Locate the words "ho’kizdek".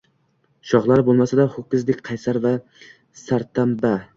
1.57-2.01